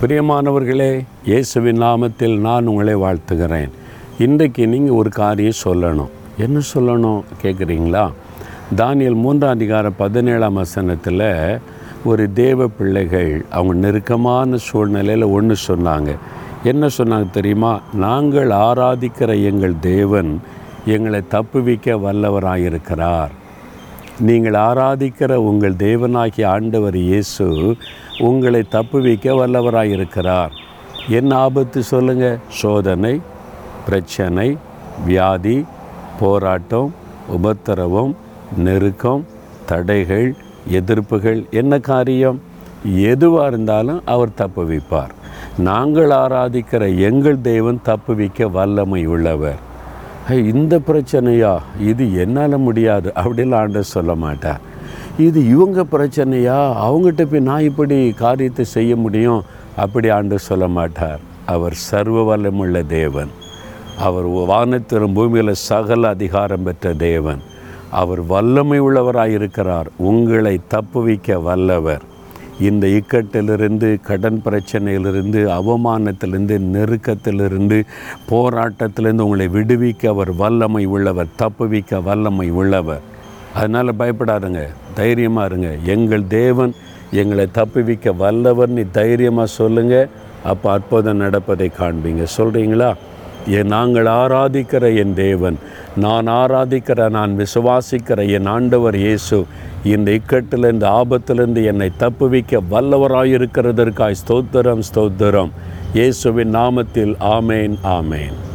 பிரியமானவர்களே 0.00 1.04
இயேசுவின் 1.24 1.82
நாமத்தில் 1.82 2.38
நான் 2.38 2.66
உங்களை 2.66 2.96
வாழ்த்துகிறேன். 2.96 3.68
இன்றைக்கு 4.18 4.66
நீங்கள் 4.66 4.96
ஒரு 4.96 5.10
காரியம் 5.10 5.60
சொல்லணும். 5.64 6.08
என்ன 6.38 6.60
சொல்லணும் 6.74 7.22
கேட்குறீங்களா 7.42 8.12
தானியல் 8.76 9.14
மூன்றாம் 9.14 9.50
அதிகார 9.50 9.90
பதினேழாம் 9.90 10.54
வசனத்தில் 10.54 11.58
ஒரு 12.04 12.32
தேவ 12.32 12.66
பிள்ளைகள் 12.66 13.44
அவங்க 13.50 13.74
நெருக்கமான 13.74 14.56
சூழ்நிலையில் 14.56 15.22
ஒன்று 15.22 15.56
சொன்னாங்க. 15.68 16.16
என்ன 16.64 16.86
சொன்னாங்க 16.98 17.30
தெரியுமா? 17.30 17.80
நாங்கள் 17.92 18.48
ஆராதிக்கிற 18.48 19.44
எங்கள் 19.44 19.74
தேவன் 19.80 20.40
எங்களை 20.86 21.22
தப்புவிக்க 21.30 21.94
வல்லவராயிருக்கிறார். 21.96 23.30
நீங்கள் 24.28 24.56
ஆராதிக்கிற 24.68 25.32
உங்கள் 25.48 25.76
தேவனாகிய 25.82 26.46
ஆண்டவர் 26.46 26.96
இயேசு 26.96 27.44
உங்களை 28.28 28.60
தப்புவிக்க 28.74 29.34
வல்லவராக 29.38 29.94
இருக்கிறார். 29.96 30.52
என்ன 31.18 31.30
ஆபத்து 31.36 31.82
சொல்லுங்கள் 31.82 32.36
சோதனை 32.60 33.20
பிரச்சனை 33.86 34.48
வியாதி 35.06 35.56
போராட்டம் 36.20 36.90
உபத்திரவம் 37.36 38.12
நெருக்கம் 38.66 39.24
தடைகள் 39.70 40.28
எதிர்ப்புகள் 40.80 41.40
என்ன 41.60 41.78
காரியம்? 41.78 42.38
எதுவாக 43.12 43.48
இருந்தாலும் 43.48 44.02
அவர் 44.04 44.36
தப்புவிப்பார். 44.42 45.14
நாங்கள் 45.68 46.10
ஆராதிக்கிற 46.10 46.82
எங்கள் 47.08 47.40
தெய்வம் 47.40 47.82
தப்புவிக்க 47.84 48.50
வல்லமை 48.58 49.02
உள்ளவர். 49.06 49.60
இந்த 50.28 50.78
பிரச்சனையா? 50.78 51.58
இது 51.80 52.14
என்னால் 52.14 52.56
முடியாது 52.56 53.12
அப்படிலாம் 53.16 53.54
ஆண்டவர் 53.54 53.82
சொல்ல 53.82 54.14
மாட்டார். 54.14 54.60
இது 55.18 55.46
இவங்க 55.46 55.82
பிரச்சனையா? 55.82 56.58
அவங்ககிட்ட 56.86 57.24
போய் 57.24 57.40
நான் 57.40 57.60
இப்படி 57.60 58.10
காரியத்தை 58.10 58.64
செய்ய 58.64 58.96
முடியும்? 58.96 59.42
அப்படி 59.76 60.08
ஆண்டு 60.08 60.38
சொல்ல 60.38 60.68
மாட்டார். 60.68 61.20
அவர் 61.46 61.72
சர்வ 61.72 62.36
வல்லமுள்ள 62.36 62.86
தேவன். 62.86 63.28
அவர் 63.98 64.28
வானத்திலும் 64.28 65.14
பூமியில் 65.14 65.54
சகல 65.54 66.08
அதிகாரம் 66.08 66.62
பெற்ற 66.62 66.94
தேவன். 66.94 67.40
அவர் 67.90 68.22
வல்லமை 68.22 68.80
உள்ளவராக 68.80 69.28
இருக்கிறார் 69.28 69.88
உங்களை 69.96 70.60
தப்புவிக்க 70.68 71.42
வல்லவர். 71.42 72.09
இந்த 72.68 72.86
இக்கட்டிலிருந்து 72.86 73.88
கடன் 74.08 74.40
பிரச்சனையிலிருந்து 74.44 75.40
அவமானத்திலிருந்து 75.58 76.56
நெருக்கத்திலிருந்து 76.74 77.78
போராட்டத்திலிருந்து 78.30 79.26
உங்களை 79.26 79.48
விடுவிக்க 79.48 80.12
அவர் 80.14 80.32
வல்லமை 80.42 80.84
உள்ளவர் 80.94 81.34
தப்புவிக்க 81.42 82.02
வல்லமை 82.08 82.48
உள்ளவர். 82.60 83.04
அதனால் 83.54 83.98
பயப்படாதுங்க 84.00 84.62
தைரியமாக 84.94 85.48
இருங்க. 85.50 85.70
எங்கள் 85.94 86.26
தேவன் 86.26 86.74
எங்களை 87.20 87.46
தப்புவிக்க 87.58 88.16
வல்லவர் 88.16 88.74
நீ 88.78 88.82
தைரியமாக 89.00 89.54
சொல்லுங்கள் 89.60 90.10
அப்போ 90.50 90.66
அற்புதம் 90.72 91.22
நடப்பதை 91.24 91.70
காண்பீங்க. 91.78 92.24
சொல்கிறீங்களா 92.36 92.90
நாங்கள் 93.46 94.06
ஆராதிக்கிற 94.06 94.96
என் 94.96 95.14
தேவன் 95.14 95.56
நான் 95.96 96.26
ஆராதிக்கிற 96.26 97.10
நான் 97.10 97.38
விசுவாசிக்கிற 97.38 98.28
என் 98.30 98.46
ஆண்டவர் 98.46 98.96
இயேசு 98.96 99.46
இந்த 99.84 100.10
இக்கட்டில் 100.10 100.72
இந்த 100.72 100.88
ஆபத்திலிருந்து 100.88 101.64
என்னை 101.64 101.90
தப்புவிக்க 101.98 102.60
வல்லவராயிருக்கிறதற்காய் 102.70 104.20
ஸ்தோத்திரம் 104.26 104.82
ஸ்தோத்திரம். 104.94 105.50
இயேசுவின் 105.92 106.54
நாமத்தில் 106.54 107.14
ஆமேன் 107.20 107.76
ஆமேன். 107.84 108.49